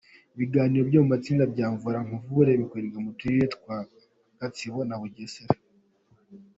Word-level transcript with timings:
Ibiganiro 0.35 0.85
mu 1.03 1.09
matsinda 1.13 1.43
bya 1.53 1.67
Mvura 1.73 1.99
nkuvure 2.07 2.51
byo 2.55 2.59
bikorerwa 2.61 2.97
mu 3.05 3.11
turere 3.19 3.45
twa 3.55 3.77
Gatsibo 4.39 4.79
na 4.89 4.95
Bugesera. 5.01 5.53